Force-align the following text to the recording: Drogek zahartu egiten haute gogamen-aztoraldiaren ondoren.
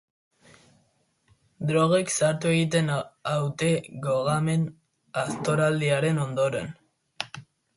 Drogek 1.71 2.13
zahartu 2.13 2.53
egiten 2.53 2.89
haute 3.33 3.69
gogamen-aztoraldiaren 4.07 6.23
ondoren. 6.25 6.75